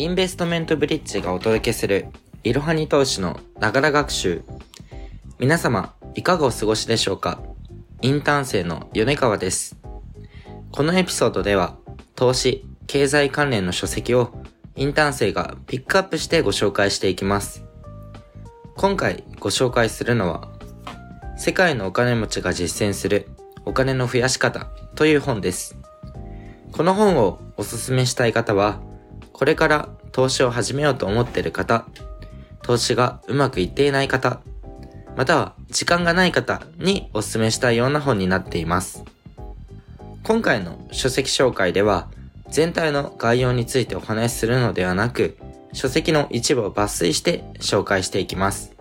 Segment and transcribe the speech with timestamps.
[0.00, 2.06] インベストメントブリッジがお届けする
[2.44, 4.42] いろはに投資のながら学習。
[5.40, 7.40] 皆様、いかがお過ごしでしょうか？
[8.00, 9.76] インターン生の米川です。
[10.70, 11.74] このエピソードでは、
[12.14, 14.40] 投資、経済関連の書籍を
[14.76, 17.64] インターン生がピックアップしてご紹介していきます。
[18.76, 20.48] 今回ご紹介するのは、
[21.36, 23.26] 世界のお金持ちが実践する
[23.64, 25.76] お金の増やし方という本です。
[26.70, 28.80] この本をおすすめしたい方は、
[29.38, 31.86] これから投資を始めようと思っている方、
[32.62, 34.40] 投資がうまくいっていない方、
[35.16, 39.04] または時間がない方にお勧めしたいような本になっています。
[40.24, 42.08] 今回の書籍紹介では、
[42.50, 45.38] 全体の概要についてお話しするのではなく、
[45.72, 48.74] 書籍の一部を抜粋して紹介していきます。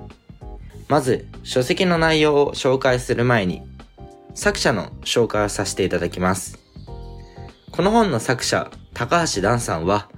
[0.88, 3.61] まず、書籍の内容を紹介する前に、
[4.33, 6.58] 作者の紹介をさせていただきます。
[7.69, 10.09] この本の作者、高橋蘭さんは、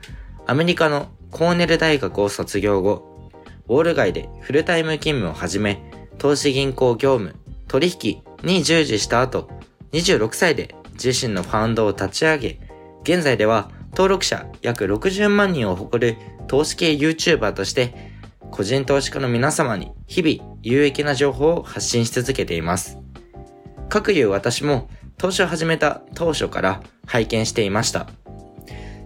[0.49, 3.29] アメリカのコーネル大学を卒業後、
[3.67, 5.79] ウォール街でフルタイム勤務を始め、
[6.17, 7.35] 投資銀行業務、
[7.67, 9.47] 取引に従事した後、
[9.91, 12.59] 26歳で自身のファウンドを立ち上げ、
[13.03, 17.93] 現在では登録者約60万人を誇る投資系 YouTuber として、
[18.49, 22.97] 個人投資家の皆様に日々有益な情報を発信し続けています。
[23.87, 28.07] 各有私も投資を始めた当初から拝見していました。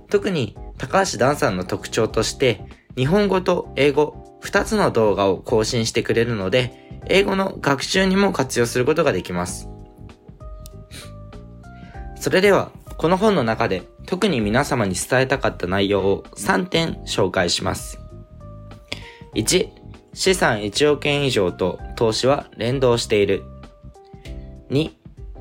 [0.10, 2.60] 特に高橋ダンさんの特徴として、
[2.98, 9.70] 日本語と英語2つの動画を更新してくれるので、英語の学習にも活用することができます。
[12.20, 17.98] それでは、この本の中で特に皆様に伝えたかった内容を3点紹介します。
[19.36, 19.70] 1、
[20.14, 23.46] 資産1億円以上と投資は連動している。
[24.70, 24.92] 2、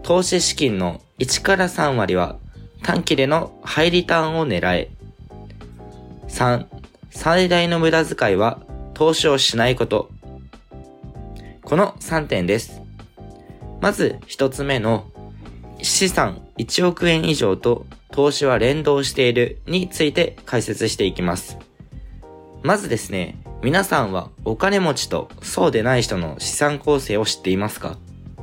[0.05, 2.37] 投資資金の1から3割は
[2.85, 5.02] 短期でのハイリターンを狙え。
[6.33, 6.65] 3、
[7.11, 8.59] 最大の無駄遣いは
[8.95, 10.11] 投資をしないこと。
[11.63, 12.81] この3点です。
[13.83, 15.05] まず1つ目の
[15.83, 21.59] 資産1億円以上と投資は連動しているについて解説していきます。
[22.63, 27.99] まずですね、皆さんはお金持ちとそうでない人の資産構成を知っていますか？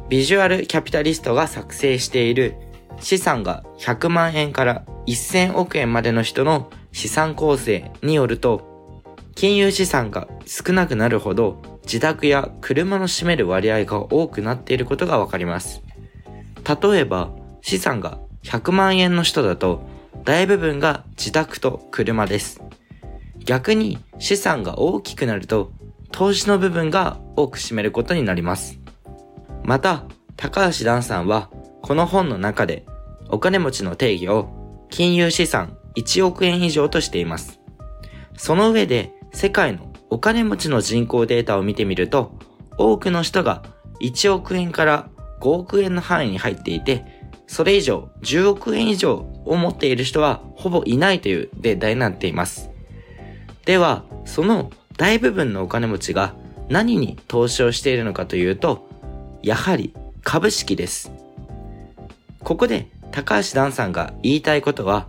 [0.10, 2.54] ビジュアルキャピタリストが作成している
[3.00, 9.02] 資産が100万円から1000億円までの人の資産構成によると、
[9.36, 15.82] 金融資産が少なくなるほど自宅や車の占める割合が多くなっていることがわかります。
[16.64, 19.82] 例えば、資産が100万円の人だと、
[20.24, 22.62] 大部分が自宅と車です。
[23.44, 25.72] 逆に資産が大きくなると、
[26.12, 28.78] 投資の部分が多く占めることになります。
[29.64, 30.04] また、
[30.36, 31.50] 高橋蘭さんは、
[31.82, 32.86] この本の中で、
[33.30, 37.60] お金持ちの定義を金融資産1億円以上としています。
[38.38, 42.38] その上で世界のお金持ちの人口データを見てみると、
[42.78, 43.64] 多くの人が
[44.02, 45.10] 1億円から
[45.42, 47.06] 5億円の範囲に入っていて、
[47.48, 52.70] それ以上10億円以上を持っている人はほぼいないというデータになっています。
[53.66, 56.36] では、その大部分のお金持ちが
[56.70, 58.88] 何に投資をしているのかというと、
[59.42, 61.12] やはり株式です。
[62.44, 65.08] ここで高橋蘭さんが言いたいことは、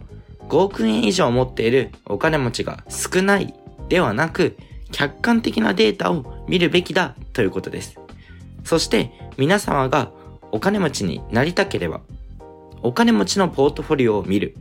[0.50, 3.54] 5億円以上持っているお金持ちが少ない
[3.88, 4.56] ではなく、
[4.90, 7.98] 客観的なデータを見るべきだということです。
[8.64, 10.10] そして皆様が
[10.50, 12.00] お金持ちになりたければ、
[12.82, 14.56] お金持ちのポートフォリオを見る。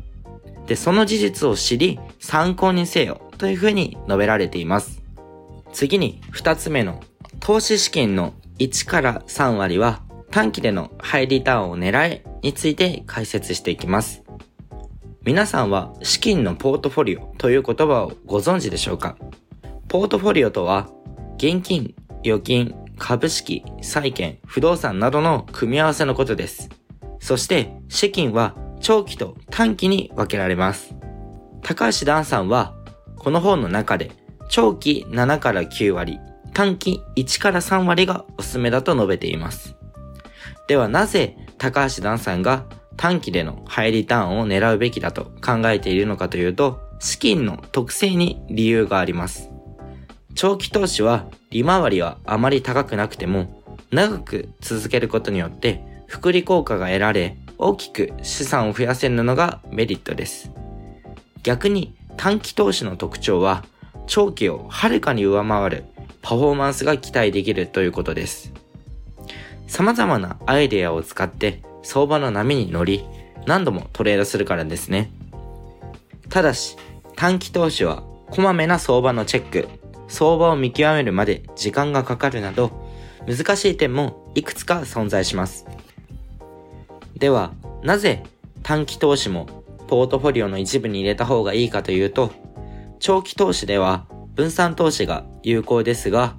[0.67, 5.01] で、その事実を知り参考にせよというふうに述べられています。
[5.73, 7.01] 次に二つ目の
[7.39, 14.28] 投資資金の1から3割は短期でのハイリターンを狙えについて解説していきます。
[15.29, 19.15] 皆さんは資金のポートフォリオという言葉をご存知でしょうか？
[19.87, 20.89] ポートフォリオとは、
[21.37, 21.93] 現金、
[22.25, 26.69] 預金、株式、債券、不動産などの組み合わせのことです。
[27.19, 30.95] そして、資金は長期と短期に分けられます。
[31.61, 32.73] 高橋蘭さんは、
[33.19, 34.09] この本の中で、
[34.49, 36.19] 長期7から9割、
[36.55, 39.75] 短期1から3割がおすすめだと述べています。
[40.67, 42.65] ではなぜ高橋蘭さんが
[42.99, 49.49] 短期でのハイリターンを狙うべきだと考えているのかというと、資金の特性に理由があります。
[50.35, 60.51] 長期投資は利回りはあまり高くなくても、長く続けることによって複利効果が得られ、大きく資産を増やせるのがメリットです。
[61.41, 63.63] 逆に短期投資の特徴は、
[64.07, 65.85] 長期をはるかに上回る
[66.21, 68.51] パフォーマンスが期待できるということです。
[69.67, 73.05] 様々なアイデアを使って相場の波に乗り、
[73.45, 75.11] 何度もトレードするからですね。
[76.29, 76.77] ただし、
[77.15, 79.67] 短期投資はこまめな相場のチェック、
[80.07, 82.71] 相場を見極めるまで時間がかかるなど、
[83.27, 85.65] 難しい点もいくつか存在します。
[87.17, 87.53] では、
[87.83, 88.23] なぜ
[88.63, 89.47] 短期投資も
[89.87, 92.31] ポートフォリオの一部に入れた方がいいかというと、
[92.99, 94.05] 長期投資では
[94.35, 96.35] 分散投資が有効ですが、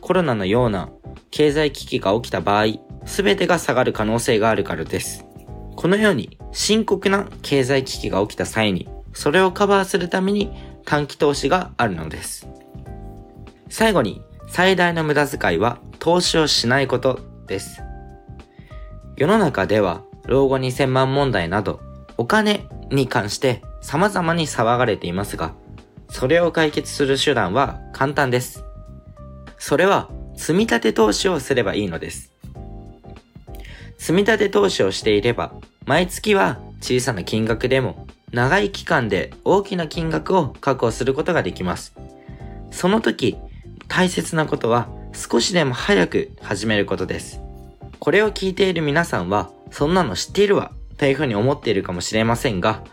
[0.00, 0.88] コロナのような
[1.30, 2.66] 経済危機が起きた場合、
[3.06, 5.24] すべてが下がる可能性があるからです。
[5.76, 10.52] このように深刻な経済危機が起きた際に、それをカバーするために
[10.84, 12.48] 短期投資があるのです。
[13.68, 17.82] 最後に、最大の無駄遣いは投資をしないことです。
[19.16, 21.80] 世の中では老後2000万問題など
[22.18, 25.54] お金に関して様々に騒がれていますが、
[26.08, 28.64] それを解決する手段は簡単です。
[29.58, 32.35] それは積み立て投資をすればいいのです。
[33.98, 35.52] 積み立て投資をしていれば、
[35.84, 41.94] 毎月は小さな金額でも長い期間で大きな金額を確保することができます。
[42.70, 43.36] その時、
[43.88, 47.40] 大切なことは少しでも早く始めることです。
[47.98, 52.84] これを聞いている皆さんは、そんなの知っているわ、というふうに思っているかもしれませんが、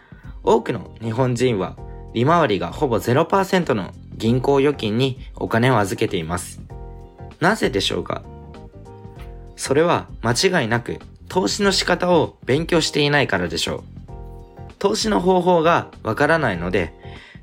[0.43, 1.77] 多くの日本人は
[2.13, 6.61] 利回りがほぼ0%の銀行預金にお金を預けています。
[7.39, 8.23] なぜでしょうか？
[9.55, 13.83] それは間違いなく投資の仕方を勉強していないからでしょう。
[14.79, 16.93] 投資の方法がわからないので、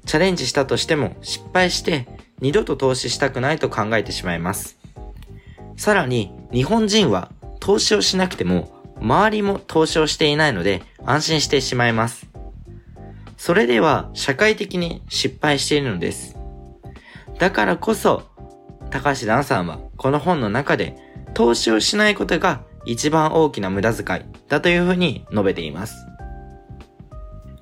[0.04, 2.06] チャレンジしたとしても失敗して
[2.40, 4.78] 二度と投資したくないと考えてしまいます。
[5.76, 8.70] さらに日本人は投資をしなくても
[9.00, 12.28] 周りも投資をしていないので安心してしまいます。
[13.36, 16.36] それでは社会的に失敗しているのです。
[17.38, 18.24] だからこそ、
[18.90, 20.96] 高橋蘭さんはこの本の中で
[21.40, 24.20] 投資をしないことが一番大きな無駄遣い
[24.50, 26.06] だというふうに述べています。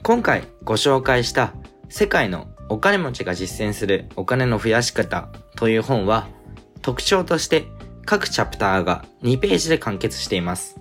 [0.02, 1.52] 今回ご紹介した
[1.88, 6.26] 世界のお金持ちが実践するお金の増やし方という本は
[6.82, 7.69] 特徴として
[8.04, 10.81] 各チャプターが2ページで完結しています。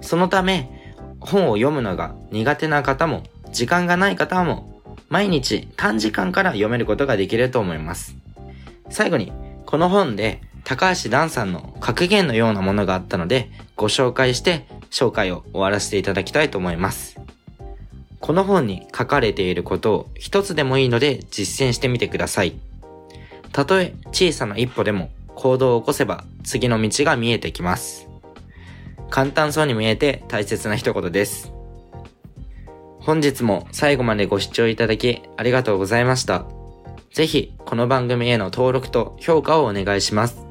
[0.00, 3.22] そのため本を読むのが苦手な方も
[3.52, 8.16] 時間がない方も毎日短時間から読めることができると思います。
[8.90, 9.32] 最後に、
[9.66, 17.20] この本で高橋蘭さんの格言のようなものがあったので、ご紹介して紹介を終わらせていただきたいと思います。
[18.20, 22.54] この本に書かれていることを一つでもいいので実践してみてください。
[23.52, 28.08] たとえ小さな一歩でも行動を起こせば次の道が見えてきます。
[29.10, 31.52] 簡単そうに見えて大切な一言です。
[33.00, 36.46] 本日も最後までご視聴いただきありがとうございました。
[37.12, 40.43] ぜひ、この番組への登録と評価をお願いします。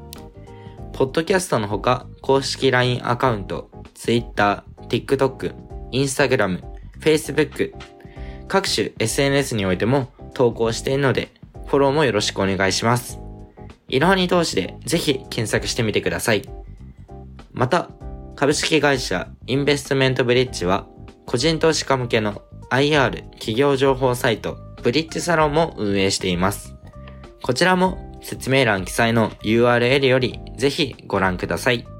[0.93, 5.55] ポッドキャストのほか、公式 LINE アカウント、Twitter、TikTok、
[5.91, 6.61] Instagram、
[6.99, 7.73] Facebook、
[8.47, 11.29] 各種 SNS においても投稿しているので、
[11.65, 13.19] フォローもよろしくお願いします。
[13.87, 16.43] いろはに投資でぜひ検索してみてください。
[17.53, 17.89] また、
[18.35, 20.87] 株式会社インベストメントブリッジは
[21.25, 26.75] 個人投資家向けの IR 企業情報サイトブリッジサロンも運営しています。
[27.41, 31.92] こちらも説明欄記載の URL よりぜひご覧ください。